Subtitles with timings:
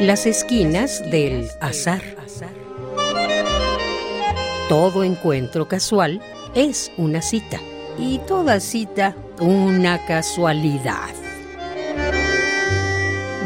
[0.00, 2.00] Las esquinas del azar.
[4.68, 6.20] Todo encuentro casual
[6.54, 7.58] es una cita
[7.98, 11.10] y toda cita una casualidad.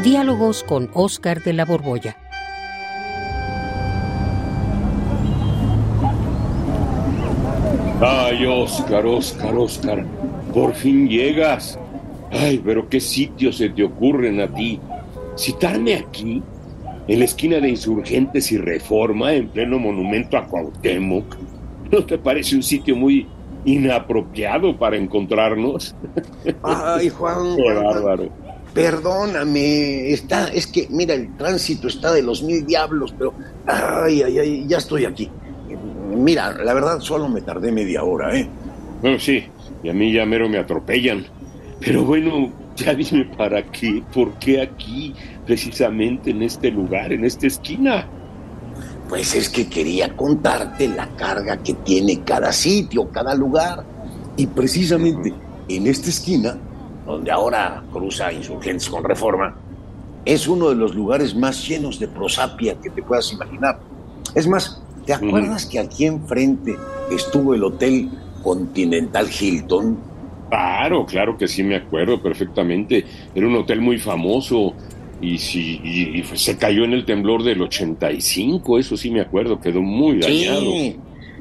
[0.03, 2.17] Diálogos con Oscar de la Borbolla.
[7.99, 10.05] Ay, Oscar, Oscar, Oscar,
[10.53, 11.79] por fin llegas.
[12.31, 14.79] Ay, pero qué sitios se te ocurren a ti.
[15.35, 16.43] Citarme aquí,
[17.07, 21.35] en la esquina de Insurgentes y Reforma, en pleno monumento a Cuauhtémoc.
[21.91, 23.27] ¿No te parece un sitio muy
[23.65, 25.95] inapropiado para encontrarnos?
[26.63, 27.55] Ay, Juan.
[27.55, 28.29] Qué bárbaro.
[28.73, 33.31] Perdóname, está, es que, mira, el tránsito está de los mil diablos, pero,
[33.67, 35.29] ay, ay, ay, ya estoy aquí.
[36.15, 38.47] Mira, la verdad, solo me tardé media hora, ¿eh?
[38.99, 39.43] Bueno, sí,
[39.83, 41.23] y a mí ya mero me atropellan.
[41.79, 45.13] Pero bueno, ya dime para qué, por qué aquí,
[45.45, 48.07] precisamente en este lugar, en esta esquina.
[49.09, 53.83] Pues es que quería contarte la carga que tiene cada sitio, cada lugar.
[54.35, 55.33] Y precisamente
[55.67, 56.57] en esta esquina,
[57.05, 59.55] donde ahora cruza Insurgentes con Reforma,
[60.25, 63.79] es uno de los lugares más llenos de prosapia que te puedas imaginar.
[64.33, 66.77] Es más, ¿te acuerdas que aquí enfrente
[67.11, 68.09] estuvo el Hotel
[68.41, 69.97] Continental Hilton?
[70.49, 73.05] Claro, claro que sí me acuerdo perfectamente.
[73.33, 74.73] Era un hotel muy famoso
[75.23, 79.59] y, sí, y, y se cayó en el temblor del 85, eso sí me acuerdo,
[79.59, 80.71] quedó muy dañado.
[80.71, 80.97] Sí,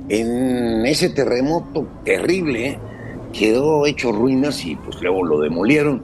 [0.09, 2.79] en ese terremoto terrible ¿eh?
[3.33, 6.03] quedó hecho ruinas y pues luego lo demolieron.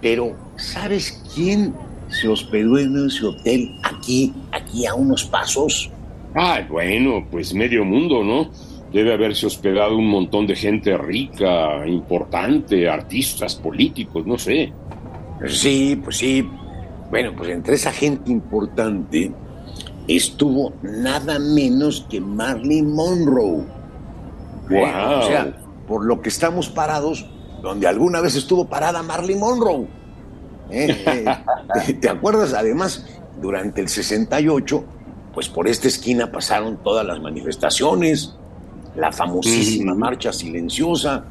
[0.00, 1.74] Pero, ¿sabes quién
[2.08, 5.90] se hospedó en ese hotel aquí, aquí a unos pasos?
[6.34, 8.50] Ay, bueno, pues medio mundo, ¿no?
[8.92, 14.72] Debe haberse hospedado un montón de gente rica, importante, artistas, políticos, no sé.
[15.46, 16.46] Sí, pues sí.
[17.10, 19.32] Bueno, pues entre esa gente importante
[20.08, 23.62] estuvo nada menos que Marilyn Monroe.
[24.70, 24.80] ¿Eh?
[24.80, 25.18] Wow.
[25.20, 25.56] O sea,
[25.86, 27.26] por lo que estamos parados,
[27.62, 29.86] donde alguna vez estuvo parada Marilyn Monroe.
[30.70, 31.04] ¿Eh?
[31.06, 31.24] Eh,
[31.86, 32.52] ¿te, te acuerdas?
[32.54, 33.04] Además,
[33.40, 34.84] durante el 68,
[35.34, 38.34] pues por esta esquina pasaron todas las manifestaciones,
[38.96, 41.24] la famosísima marcha silenciosa,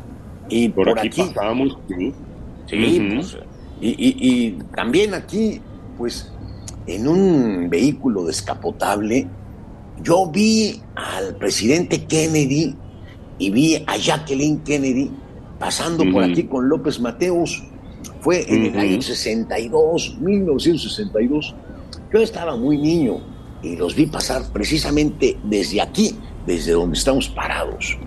[0.48, 2.14] y Por, por, aquí, aquí, pasamos, sí.
[2.68, 3.38] Sí, pues,
[3.82, 5.60] y, y- y también aquí,
[5.98, 6.32] pues,
[6.88, 9.28] en un vehículo descapotable,
[10.04, 12.76] yo vi al presidente Kennedy
[13.40, 15.12] y vi a Jacqueline Kennedy
[15.60, 17.64] pasando por aquí con López Mateos.
[18.20, 18.80] Fue en el Ujú.
[18.80, 21.56] año 62, 1962.
[22.14, 23.18] Yo estaba muy niño
[23.64, 27.98] y los vi pasar precisamente desde aquí, desde donde estamos parados.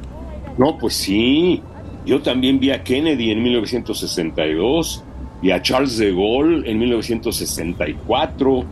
[0.56, 1.62] No, pues sí.
[2.06, 5.02] Yo también vi a Kennedy en 1962
[5.42, 8.64] y a Charles de Gaulle en 1964.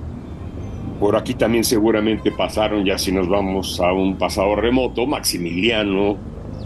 [1.00, 6.16] Por aquí también seguramente pasaron, ya si nos vamos a un pasado remoto, Maximiliano,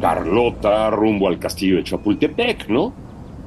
[0.01, 2.93] Carlota, rumbo al castillo de Chapultepec, ¿no?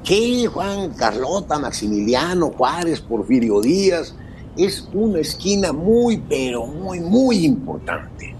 [0.03, 4.15] Sí, Juan, Carlota, Maximiliano, Juárez, Porfirio Díaz.
[4.57, 8.35] Es una esquina muy, pero muy, muy importante.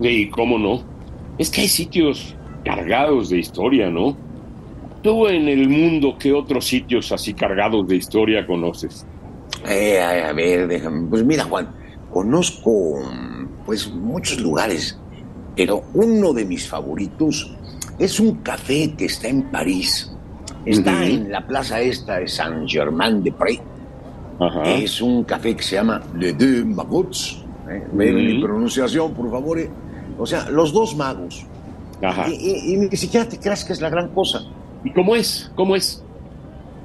[0.00, 0.82] Y cómo no.
[1.38, 4.16] Es que hay sitios cargados de historia, ¿no?
[5.04, 9.06] Tú en el mundo, ¿qué otros sitios así cargados de historia conoces?
[9.68, 11.06] Eh, a, ver, déjame.
[11.10, 11.68] Pues mira, Juan,
[12.10, 13.02] conozco
[13.66, 14.98] pues muchos lugares,
[15.54, 17.54] pero uno de mis favoritos
[17.98, 20.10] es un café que está en París.
[20.64, 21.02] Está Ujú.
[21.02, 23.60] en la plaza esta de Saint-Germain-de-Prés.
[24.64, 27.44] Es un café que se llama Le Deux Magots.
[27.70, 27.82] ¿eh?
[27.92, 28.46] Ven mi Ujú.
[28.46, 29.58] pronunciación, por favor.
[29.60, 29.68] eh.
[30.18, 31.44] O sea, los dos magos.
[32.26, 34.40] Y, y- y ni siquiera te creas que es la gran cosa.
[34.84, 35.50] ¿Y cómo es?
[35.56, 36.02] ¿Cómo es?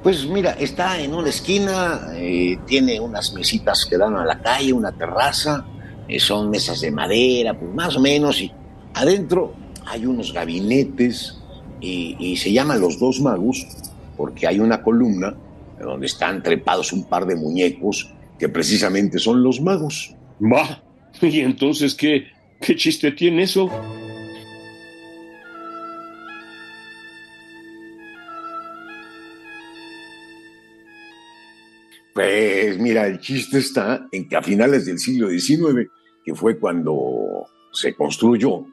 [0.02, 4.72] Pues mira, está en una esquina, eh, tiene unas mesitas que dan a la calle,
[4.72, 5.66] una terraza,
[6.08, 8.50] eh, son mesas de madera, pues más o menos, y
[8.94, 9.52] adentro
[9.84, 11.38] hay unos gabinetes
[11.80, 13.66] y, y se llaman los dos magos
[14.16, 15.34] porque hay una columna
[15.78, 20.14] donde están trepados un par de muñecos que precisamente son los magos.
[20.40, 20.82] Va.
[21.20, 22.26] ¿Y entonces qué,
[22.60, 23.70] qué chiste tiene eso?
[32.20, 35.88] Pues mira, el chiste está en que a finales del siglo XIX,
[36.22, 38.66] que fue cuando se construyó,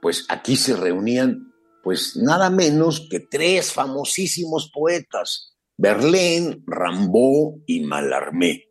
[0.00, 1.52] pues aquí se reunían
[1.82, 8.68] pues nada menos que tres famosísimos poetas, Verlaine, Rimbaud y Mallarmé.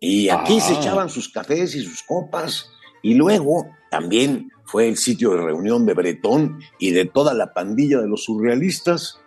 [0.00, 0.60] Y aquí Ah.
[0.62, 2.68] se echaban sus cafés y sus copas,
[3.00, 8.00] y luego también fue el sitio de reunión de Bretón y de toda la pandilla
[8.00, 9.20] de los surrealistas.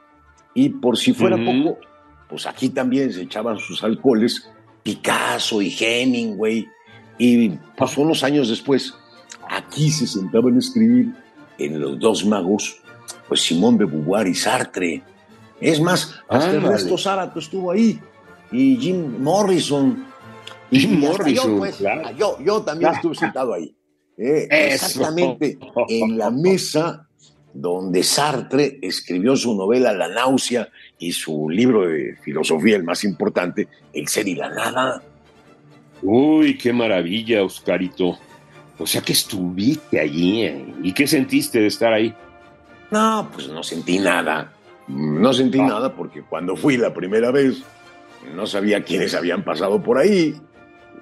[0.53, 1.77] Y por si fuera poco,
[2.29, 4.49] pues aquí también se echaban sus alcoholes
[4.83, 6.67] Picasso y Hemingway.
[7.17, 8.93] Y pasó unos años después,
[9.49, 11.13] aquí se sentaban a escribir
[11.57, 12.81] en Los Dos Magos,
[13.27, 15.03] pues Simón de Beauvoir y Sartre.
[15.61, 17.99] Es más, hasta el resto Sábato estuvo ahí.
[18.51, 20.05] Y Jim Morrison.
[20.71, 21.79] Jim Morrison, pues,
[22.17, 23.75] yo, yo, también estuve sentado ahí.
[24.17, 27.07] Eh, exactamente en la mesa
[27.53, 33.67] donde Sartre escribió su novela La náusea y su libro de filosofía, el más importante,
[33.93, 35.01] El ser y la nada.
[36.01, 38.17] Uy, qué maravilla, Oscarito.
[38.77, 40.43] O sea que estuviste allí.
[40.43, 40.73] ¿eh?
[40.83, 42.13] ¿Y qué sentiste de estar ahí?
[42.91, 44.51] No, pues no sentí nada.
[44.87, 45.67] No sentí ah.
[45.67, 47.63] nada porque cuando fui la primera vez
[48.35, 50.35] no sabía quiénes habían pasado por ahí.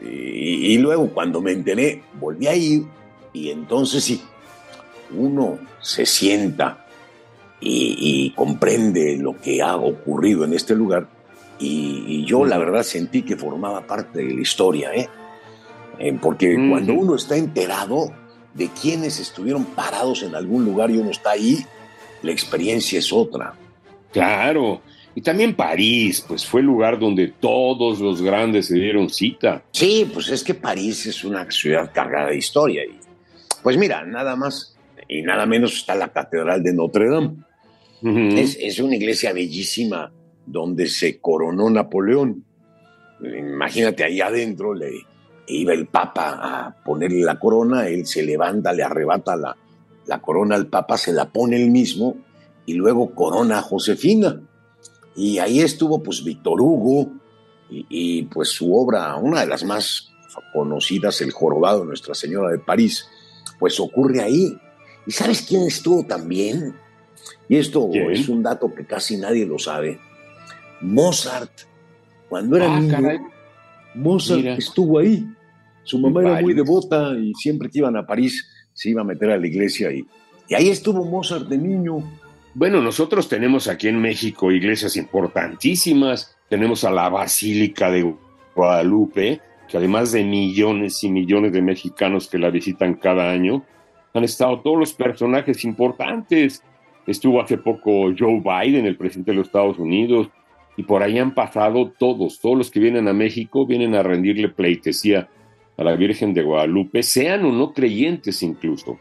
[0.04, 2.84] Y, y luego cuando me enteré, volví a ir
[3.34, 4.22] y entonces sí,
[5.16, 6.86] uno se sienta
[7.60, 11.08] y, comprende lo que ha ocurrido en este lugar,
[11.60, 15.10] y, yo la verdad sentí que formaba parte de la historia, ¿eh?
[16.00, 18.12] eh porque cuando uno está enterado
[18.54, 21.64] de quienes estuvieron parados en algún lugar y uno está ahí,
[22.24, 23.54] la experiencia es otra.
[24.12, 24.82] Claro,
[25.14, 29.64] y también París, pues fue el lugar donde todos los grandes se dieron cita.
[29.72, 32.84] Sí, pues es que París es una ciudad cargada de historia.
[32.86, 32.98] Y,
[33.62, 34.76] pues mira, nada más
[35.12, 37.36] y nada menos está la Catedral de Notre Dame.
[38.02, 40.10] es, una iglesia bellísima
[40.46, 42.46] donde se coronó Napoleón.
[43.22, 44.90] Imagínate ahí adentro, le
[45.48, 49.58] iba el Papa a ponerle la corona, él se levanta, le arrebata la,
[50.08, 52.16] la corona al Papa, se la pone él mismo
[52.66, 54.42] y luego corona a Josefina.
[55.18, 57.12] Y ahí estuvo pues Víctor Hugo
[57.70, 60.10] y, y, pues su obra, una de las más
[60.54, 63.06] conocidas, El Jorobado Nuestra Señora de París,
[63.60, 64.58] pues ocurre ahí.
[65.06, 66.74] ¿Y sabes quién estuvo también?
[67.50, 70.00] Y esto es un dato que casi nadie lo sabe.
[70.82, 71.52] Mozart,
[72.30, 73.32] cuando era ah, niño,
[73.96, 75.26] Mozart estuvo ahí.
[75.84, 79.32] Su mamá era muy devota y siempre que iban a París se iba a meter
[79.32, 80.06] a la iglesia y,
[80.48, 82.04] y ahí estuvo Mozart de niño.
[82.54, 86.36] Bueno, nosotros tenemos aquí en México iglesias importantísimas.
[86.50, 88.14] Tenemos a la Basílica de
[88.56, 89.40] Guadalupe,
[89.70, 93.64] que además de millones y millones de mexicanos que la visitan cada año,
[94.14, 96.64] han estado todos los personajes importantes.
[97.08, 100.28] Estuvo hace poco Joe Biden, el presidente de los Estados Unidos,
[100.78, 104.50] y por ahí han pasado todos, todos los que vienen a México vienen a rendirle
[104.50, 105.30] pleitesía
[105.78, 109.00] a la Virgen de Guadalupe, sean o no creyentes incluso.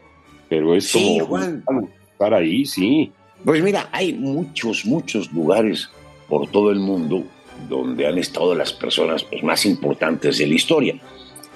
[0.49, 1.63] Pero es sí, como Juan.
[2.11, 3.11] estar ahí, sí.
[3.45, 5.89] Pues mira, hay muchos, muchos lugares
[6.27, 7.23] por todo el mundo
[7.69, 10.95] donde han estado las personas pues, más importantes de la historia.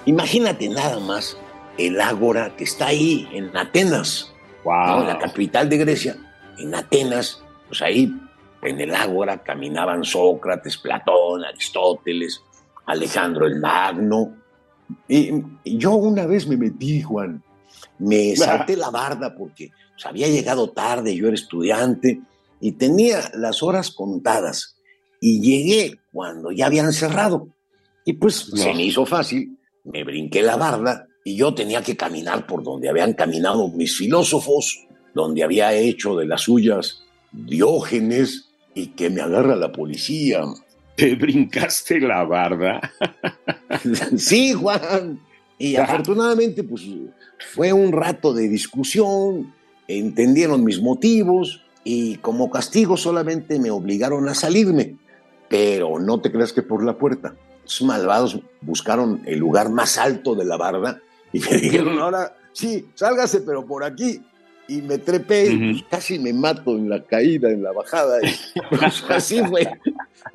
[0.06, 1.38] Imagínate nada más
[1.77, 4.33] el ágora que está ahí en Atenas,
[4.66, 6.18] en la capital de Grecia,
[6.57, 8.13] en Atenas, pues ahí
[8.62, 12.42] en el ágora caminaban Sócrates, Platón, Aristóteles,
[12.86, 14.36] Alejandro el Magno.
[15.07, 15.31] Y,
[15.66, 17.44] yo una vez me metí, Juan,
[18.00, 22.21] me salté la barda porque pues, había llegado tarde, yo era estudiante
[22.60, 24.78] y tenía las horas contadas
[25.19, 27.50] y llegué cuando ya habían cerrado.
[28.06, 32.45] Y pues se me hizo fácil, me brinqué la barda y yo tenía que caminar
[32.45, 34.86] por donde habían caminado mis filósofos,
[35.16, 37.01] donde había hecho de las suyas
[37.31, 40.44] Diógenes y que me agarra la policía.
[40.95, 42.94] ¿Te brincaste la barda?
[44.18, 45.19] sí, Juan.
[45.57, 46.83] Y afortunadamente, pues
[47.54, 49.52] fue un rato de discusión,
[49.88, 54.95] entendieron mis motivos y como castigo solamente me obligaron a salirme.
[55.49, 57.35] Pero no te creas que por la puerta.
[57.64, 61.02] Los malvados buscaron el lugar más alto de la barda
[61.35, 64.21] y me dijeron, ahora sí, sálgase, pero por aquí.
[64.68, 68.19] Y me trepé, y casi me mato en la caída, en la bajada.
[68.69, 69.69] Pues, así fue.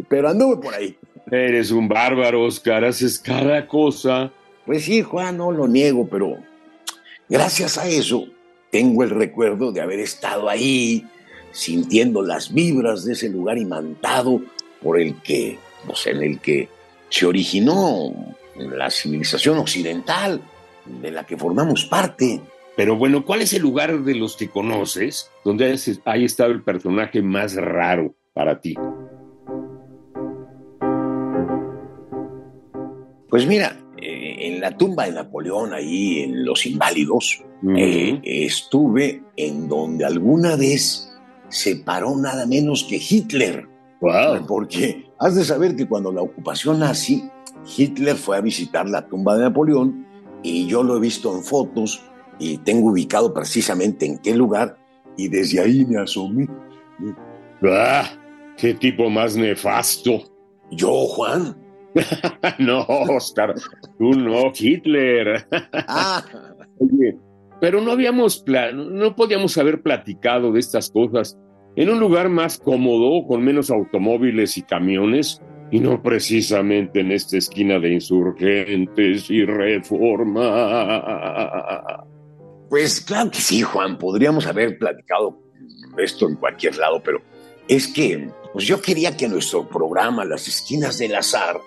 [0.08, 0.96] Pero anduve por ahí.
[1.30, 4.30] Eres un bárbaro, Oscar, haces cada cosa.
[4.66, 6.36] Pues sí, Juan, no lo niego, pero
[7.28, 8.26] gracias a eso
[8.70, 11.04] tengo el recuerdo de haber estado ahí,
[11.50, 14.42] sintiendo las vibras de ese lugar imantado
[14.80, 16.68] por el que, pues, en el que
[17.08, 18.14] se originó
[18.54, 20.40] la civilización occidental
[21.00, 22.40] de la que formamos parte.
[22.76, 27.20] Pero bueno, ¿cuál es el lugar de los que conoces donde haya estado el personaje
[27.22, 28.74] más raro para ti?
[33.28, 37.44] Pues mira, eh, en la tumba de Napoleón, ahí en Los Inválidos,
[37.76, 41.12] eh, estuve en donde alguna vez
[41.48, 43.68] se paró nada menos que Hitler.
[44.00, 44.46] Wow.
[44.46, 47.28] Porque has de saber que cuando la ocupación nazi,
[47.76, 50.06] Hitler fue a visitar la tumba de Napoleón
[50.42, 52.02] y yo lo he visto en fotos
[52.38, 54.76] y tengo ubicado precisamente en qué lugar
[55.16, 56.48] y desde ahí me asomé.
[57.62, 58.08] ¡Ah!
[58.56, 60.22] ¡Qué tipo más nefasto!
[60.70, 61.56] Yo, Juan,
[62.58, 63.54] no, Oscar,
[63.98, 65.46] tú no, Hitler.
[65.88, 66.24] ah.
[66.78, 67.16] Oye,
[67.60, 68.44] pero no habíamos,
[68.74, 71.38] no podíamos haber platicado de estas cosas
[71.76, 77.36] en un lugar más cómodo, con menos automóviles y camiones, y no precisamente en esta
[77.38, 80.56] esquina de insurgentes y reforma.
[82.68, 85.38] Pues claro que sí, Juan, podríamos haber platicado
[85.98, 87.20] esto en cualquier lado, pero
[87.68, 91.60] es que pues yo quería que nuestro programa Las Esquinas del Azar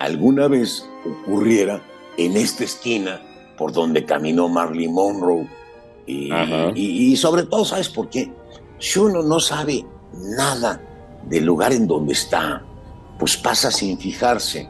[0.00, 1.80] alguna vez ocurriera
[2.16, 3.20] en esta esquina
[3.56, 5.48] por donde caminó Marley Monroe.
[6.06, 8.32] Y, sobre todo, ¿sabes por qué?
[8.78, 9.84] Si uno no sabe
[10.36, 10.80] nada
[11.26, 12.64] del lugar en donde está,
[13.18, 14.68] pues pasa sin fijarse.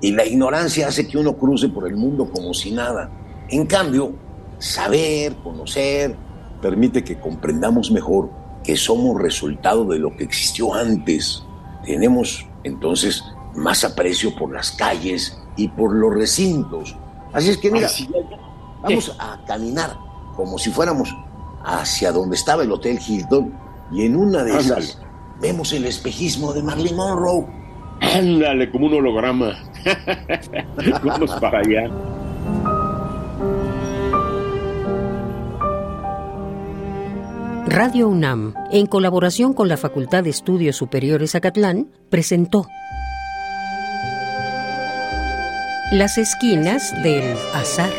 [0.00, 3.10] Y la ignorancia hace que uno cruce por el mundo como si nada.
[3.48, 4.12] En cambio,
[4.58, 6.16] saber, conocer,
[6.60, 8.30] permite que comprendamos mejor
[8.62, 11.42] que somos resultado de lo que existió antes.
[11.84, 13.22] Tenemos entonces
[13.54, 16.96] más aprecio por las calles y por los recintos
[17.34, 17.90] Así es que mira,
[18.80, 19.98] vamos a caminar
[20.36, 21.14] como si fuéramos
[21.64, 23.52] hacia donde estaba el Hotel Hilton
[23.90, 24.98] y en una de esas
[25.40, 27.44] vemos el espejismo de Marilyn Monroe.
[28.00, 29.58] Ándale, como un holograma.
[31.02, 31.90] vamos para allá.
[37.66, 42.68] Radio UNAM, en colaboración con la Facultad de Estudios Superiores Acatlán, presentó
[45.90, 47.90] Las esquinas del azar.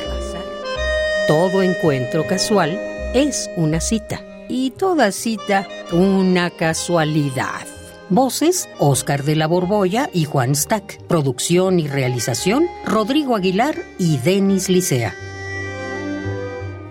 [1.27, 2.79] Todo encuentro casual
[3.13, 7.74] es una cita y toda cita una casualidad.
[8.09, 11.01] Voces, Oscar de la Borbolla y Juan Stack.
[11.07, 15.15] Producción y realización, Rodrigo Aguilar y Denis Licea.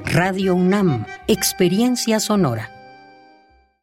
[0.04, 2.73] Radio UNAM, Experiencia Sonora.